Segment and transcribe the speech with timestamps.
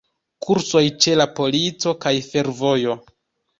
[0.45, 2.99] Kursoj ĉe la polico kaj fervojo.